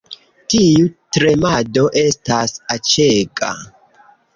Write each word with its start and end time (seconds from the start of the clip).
Tiu 0.53 0.87
tremado 1.19 1.85
estas 2.07 2.59
aĉega 2.79 3.57